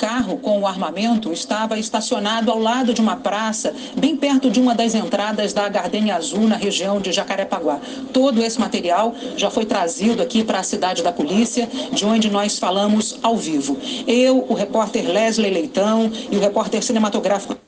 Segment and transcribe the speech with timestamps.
[0.00, 4.74] carro com o armamento estava estacionado ao lado de uma praça, bem perto de uma
[4.74, 7.78] das entradas da Gardenia Azul, na região de Jacarepaguá.
[8.10, 12.58] Todo esse material já foi trazido aqui para a cidade da polícia, de onde nós
[12.58, 13.76] falamos ao vivo.
[14.06, 17.59] Eu, o repórter Leslie Leitão e o repórter cinematográfico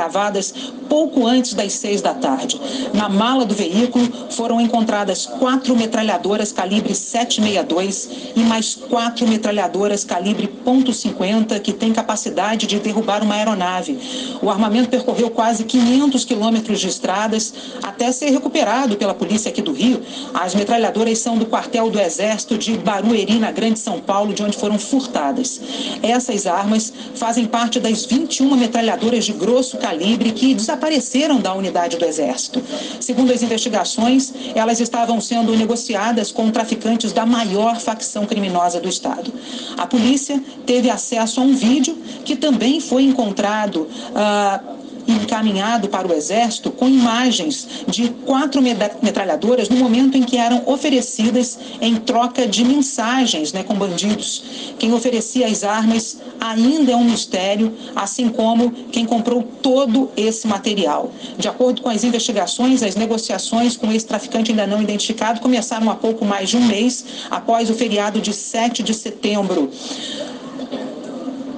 [0.00, 0.54] gravadas
[0.88, 2.60] pouco antes das seis da tarde.
[2.94, 10.50] Na mala do veículo foram encontradas quatro metralhadoras calibre 762 e mais quatro metralhadoras calibre
[10.64, 13.98] .50 que têm capacidade de derrubar uma aeronave.
[14.42, 19.72] O armamento percorreu quase 500 quilômetros de estradas até ser recuperado pela polícia aqui do
[19.72, 20.02] Rio.
[20.34, 24.56] As metralhadoras são do quartel do Exército de Barueri, na Grande São Paulo, de onde
[24.56, 25.60] foram furtadas.
[26.02, 31.96] Essas armas fazem parte das 21 metralhadoras de grosso calibre calibre que desapareceram da unidade
[31.96, 32.62] do Exército.
[33.00, 39.32] Segundo as investigações, elas estavam sendo negociadas com traficantes da maior facção criminosa do Estado.
[39.76, 43.82] A polícia teve acesso a um vídeo que também foi encontrado.
[43.82, 44.69] Uh,
[45.12, 51.58] encaminhado para o Exército com imagens de quatro metralhadoras no momento em que eram oferecidas
[51.80, 54.42] em troca de mensagens né, com bandidos.
[54.78, 61.12] Quem oferecia as armas ainda é um mistério, assim como quem comprou todo esse material.
[61.38, 65.94] De acordo com as investigações, as negociações com esse traficante ainda não identificado começaram há
[65.94, 69.70] pouco mais de um mês após o feriado de 7 de setembro.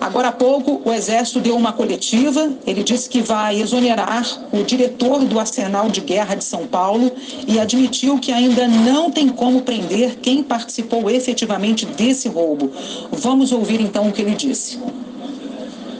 [0.03, 2.50] Agora há pouco, o Exército deu uma coletiva.
[2.67, 7.12] Ele disse que vai exonerar o diretor do Arsenal de Guerra de São Paulo
[7.47, 12.73] e admitiu que ainda não tem como prender quem participou efetivamente desse roubo.
[13.12, 14.80] Vamos ouvir então o que ele disse.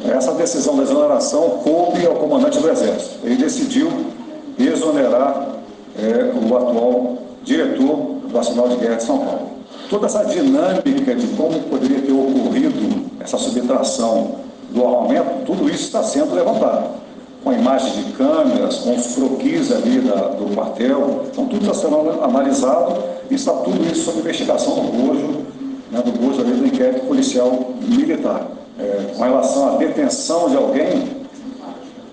[0.05, 3.21] Essa decisão da exoneração coube ao comandante do Exército.
[3.23, 3.89] Ele decidiu
[4.59, 5.59] exonerar
[5.97, 9.52] é, o atual diretor do Arsenal de Guerra de São Paulo.
[9.93, 14.37] Toda essa dinâmica de como poderia ter ocorrido essa subtração
[14.71, 16.93] do armamento, tudo isso está sendo levantado.
[17.45, 21.27] Com imagens de câmeras, com os croquis ali da, do quartel.
[21.31, 25.45] Então, tudo está sendo analisado e está tudo isso sob investigação do bojo,
[25.91, 28.47] né, do bojo ali do inquérito policial militar.
[28.79, 31.19] É, com relação à detenção de alguém,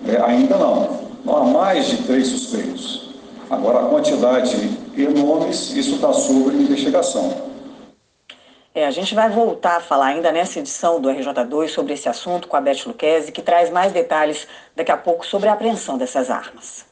[0.06, 0.86] é, ainda não.
[1.24, 3.08] Não há mais de três suspeitos.
[3.48, 4.54] Agora, a quantidade
[4.94, 7.48] e nomes, isso está sob investigação.
[8.72, 12.46] É, a gente vai voltar a falar ainda nessa edição do RJ2 sobre esse assunto
[12.46, 16.30] com a Beth Luquezzi, que traz mais detalhes daqui a pouco sobre a apreensão dessas
[16.30, 16.86] armas.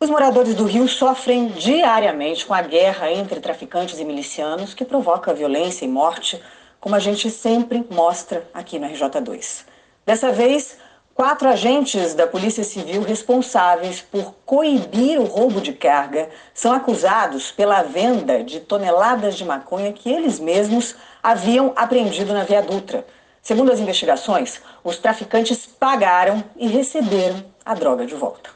[0.00, 5.32] Os moradores do Rio sofrem diariamente com a guerra entre traficantes e milicianos que provoca
[5.32, 6.42] violência e morte,
[6.80, 9.64] como a gente sempre mostra aqui no RJ2.
[10.04, 10.76] Dessa vez,
[11.14, 17.84] Quatro agentes da Polícia Civil responsáveis por coibir o roubo de carga são acusados pela
[17.84, 23.06] venda de toneladas de maconha que eles mesmos haviam apreendido na Via Dutra.
[23.40, 28.53] Segundo as investigações, os traficantes pagaram e receberam a droga de volta.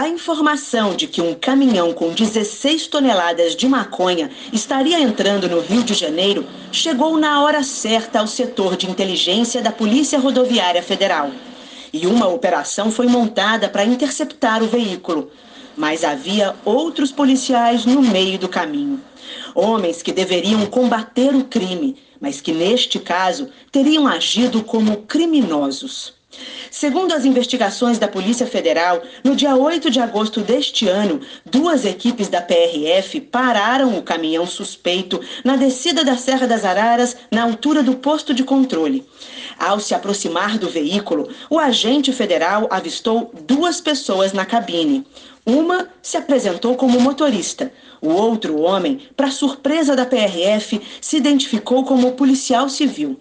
[0.00, 5.84] A informação de que um caminhão com 16 toneladas de maconha estaria entrando no Rio
[5.84, 11.30] de Janeiro chegou na hora certa ao setor de inteligência da Polícia Rodoviária Federal.
[11.92, 15.30] E uma operação foi montada para interceptar o veículo.
[15.76, 19.02] Mas havia outros policiais no meio do caminho.
[19.54, 26.18] Homens que deveriam combater o crime, mas que neste caso teriam agido como criminosos.
[26.70, 32.28] Segundo as investigações da Polícia Federal, no dia 8 de agosto deste ano, duas equipes
[32.28, 37.96] da PRF pararam o caminhão suspeito na descida da Serra das Araras, na altura do
[37.96, 39.04] posto de controle.
[39.58, 45.04] Ao se aproximar do veículo, o agente federal avistou duas pessoas na cabine.
[45.44, 47.72] Uma se apresentou como motorista.
[48.00, 53.18] O outro homem, para surpresa da PRF, se identificou como policial civil.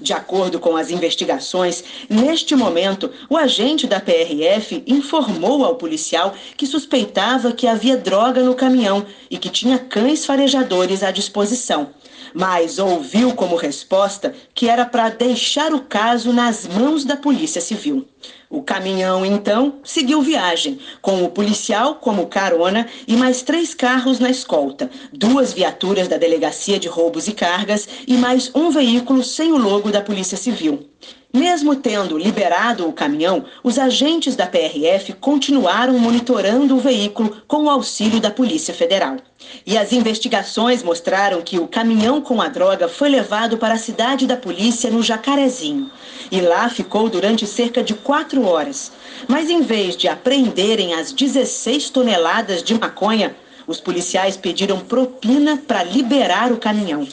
[0.00, 6.66] De acordo com as investigações, neste momento, o agente da PRF informou ao policial que
[6.66, 11.90] suspeitava que havia droga no caminhão e que tinha cães farejadores à disposição.
[12.34, 18.06] Mas ouviu como resposta que era para deixar o caso nas mãos da Polícia Civil.
[18.48, 24.30] O caminhão, então, seguiu viagem, com o policial como carona e mais três carros na
[24.30, 29.56] escolta, duas viaturas da Delegacia de Roubos e Cargas e mais um veículo sem o
[29.56, 30.91] logo da Polícia Civil.
[31.34, 37.70] Mesmo tendo liberado o caminhão, os agentes da PRF continuaram monitorando o veículo com o
[37.70, 39.16] auxílio da Polícia Federal.
[39.64, 44.26] E as investigações mostraram que o caminhão com a droga foi levado para a cidade
[44.26, 45.90] da polícia no Jacarezinho.
[46.30, 48.92] E lá ficou durante cerca de quatro horas.
[49.26, 53.34] Mas em vez de apreenderem as 16 toneladas de maconha,
[53.66, 57.06] Os policiais pediram propina para liberar o caminhão.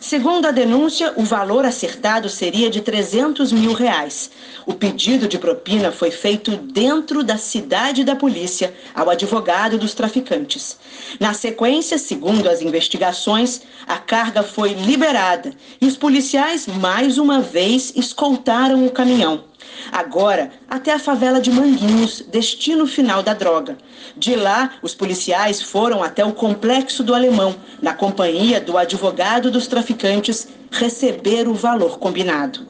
[0.00, 4.30] Segundo a denúncia, o valor acertado seria de 300 mil reais.
[4.66, 10.78] O pedido de propina foi feito dentro da cidade da polícia ao advogado dos traficantes.
[11.18, 17.92] Na sequência, segundo as investigações, a carga foi liberada e os policiais mais uma vez
[17.96, 19.44] escoltaram o caminhão.
[19.90, 23.76] Agora, até a favela de Manguinhos, destino final da droga.
[24.16, 29.66] De lá, os policiais foram até o complexo do Alemão, na companhia do advogado dos
[29.66, 32.66] traficantes, receber o valor combinado.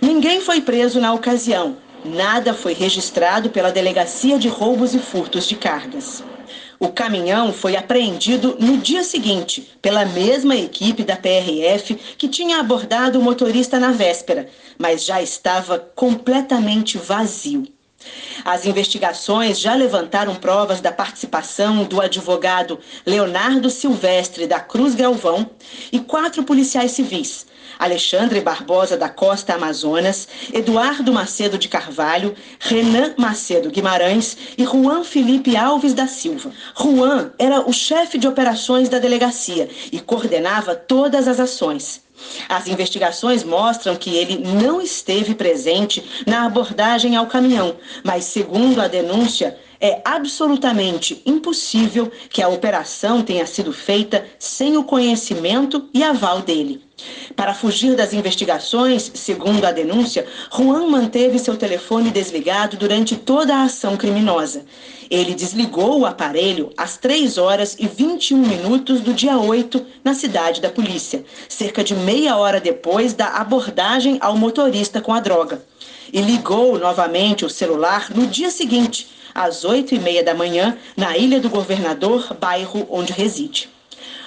[0.00, 1.76] Ninguém foi preso na ocasião.
[2.04, 6.22] Nada foi registrado pela Delegacia de Roubos e Furtos de Cargas.
[6.78, 13.18] O caminhão foi apreendido no dia seguinte pela mesma equipe da PRF que tinha abordado
[13.18, 14.48] o motorista na véspera,
[14.78, 17.73] mas já estava completamente vazio.
[18.44, 25.48] As investigações já levantaram provas da participação do advogado Leonardo Silvestre da Cruz Galvão
[25.90, 27.46] e quatro policiais civis,
[27.78, 35.56] Alexandre Barbosa da Costa Amazonas, Eduardo Macedo de Carvalho, Renan Macedo Guimarães e Juan Felipe
[35.56, 36.52] Alves da Silva.
[36.78, 42.03] Juan era o chefe de operações da delegacia e coordenava todas as ações.
[42.48, 48.88] As investigações mostram que ele não esteve presente na abordagem ao caminhão, mas, segundo a
[48.88, 56.40] denúncia, é absolutamente impossível que a operação tenha sido feita sem o conhecimento e aval
[56.40, 56.82] dele.
[57.34, 63.64] Para fugir das investigações, segundo a denúncia, Juan manteve seu telefone desligado durante toda a
[63.64, 64.64] ação criminosa.
[65.10, 70.60] Ele desligou o aparelho às 3 horas e 21 minutos do dia 8 na cidade
[70.60, 75.62] da polícia, cerca de meia hora depois da abordagem ao motorista com a droga.
[76.12, 81.16] E ligou novamente o celular no dia seguinte, às 8 e meia da manhã, na
[81.16, 83.68] Ilha do Governador, bairro onde reside.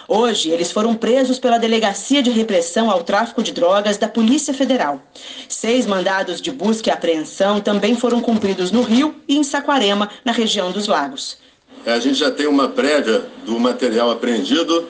[0.10, 5.02] Hoje, eles foram presos pela Delegacia de Repressão ao Tráfico de Drogas da Polícia Federal.
[5.50, 10.32] Seis mandados de busca e apreensão também foram cumpridos no Rio e em Saquarema, na
[10.32, 11.38] região dos Lagos.
[11.86, 14.88] É, a gente já tem uma prévia do material apreendido.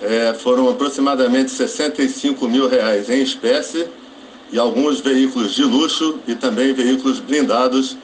[0.00, 3.86] É, foram aproximadamente 65 mil reais em espécie
[4.52, 7.96] e alguns veículos de luxo e também veículos blindados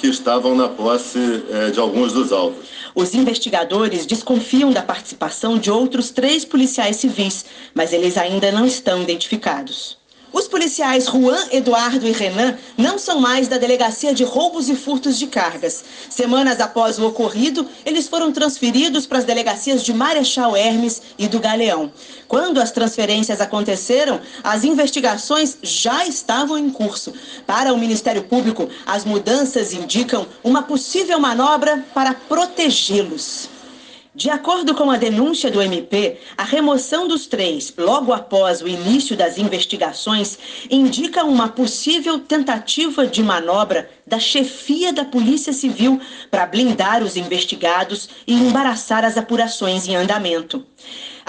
[0.00, 2.68] que estavam na posse é, de alguns dos alvos.
[2.94, 7.44] Os investigadores desconfiam da participação de outros três policiais civis,
[7.74, 9.99] mas eles ainda não estão identificados.
[10.32, 15.18] Os policiais Juan, Eduardo e Renan não são mais da Delegacia de Roubos e Furtos
[15.18, 15.82] de Cargas.
[16.08, 21.40] Semanas após o ocorrido, eles foram transferidos para as delegacias de Marechal Hermes e do
[21.40, 21.92] Galeão.
[22.28, 27.12] Quando as transferências aconteceram, as investigações já estavam em curso.
[27.44, 33.59] Para o Ministério Público, as mudanças indicam uma possível manobra para protegê-los.
[34.12, 39.16] De acordo com a denúncia do MP, a remoção dos três, logo após o início
[39.16, 40.36] das investigações,
[40.68, 48.08] indica uma possível tentativa de manobra da chefia da Polícia Civil para blindar os investigados
[48.26, 50.66] e embaraçar as apurações em andamento.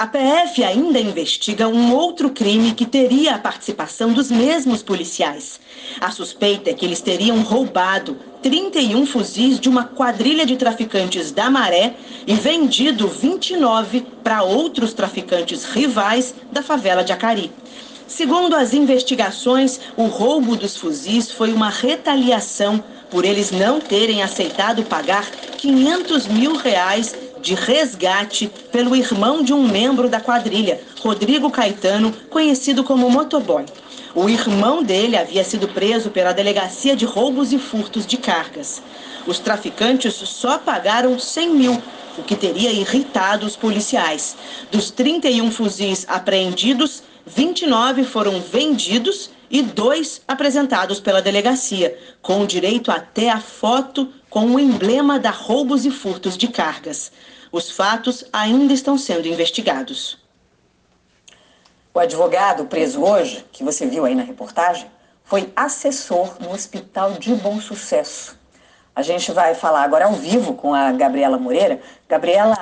[0.01, 5.59] A PF ainda investiga um outro crime que teria a participação dos mesmos policiais.
[5.99, 11.51] A suspeita é que eles teriam roubado 31 fuzis de uma quadrilha de traficantes da
[11.51, 11.93] Maré
[12.25, 17.51] e vendido 29 para outros traficantes rivais da favela de Acari.
[18.07, 24.83] Segundo as investigações, o roubo dos fuzis foi uma retaliação por eles não terem aceitado
[24.83, 32.13] pagar 500 mil reais de resgate pelo irmão de um membro da quadrilha, Rodrigo Caetano,
[32.29, 33.65] conhecido como Motoboy.
[34.13, 38.81] O irmão dele havia sido preso pela Delegacia de Roubos e Furtos de Cargas.
[39.25, 41.81] Os traficantes só pagaram 100 mil,
[42.17, 44.35] o que teria irritado os policiais.
[44.69, 53.29] Dos 31 fuzis apreendidos, 29 foram vendidos e dois apresentados pela delegacia, com direito até
[53.29, 57.11] a foto com o emblema da roubos e furtos de cargas.
[57.51, 60.17] Os fatos ainda estão sendo investigados.
[61.93, 64.89] O advogado preso hoje, que você viu aí na reportagem,
[65.25, 68.39] foi assessor no Hospital de Bom Sucesso.
[68.95, 71.81] A gente vai falar agora ao vivo com a Gabriela Moreira.
[72.07, 72.55] Gabriela,